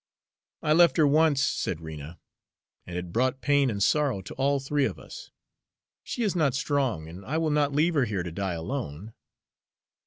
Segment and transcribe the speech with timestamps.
[0.63, 2.19] "I left her once," said Rena,
[2.87, 5.29] "and it brought pain and sorrow to all three of us.
[6.01, 9.13] She is not strong, and I will not leave her here to die alone.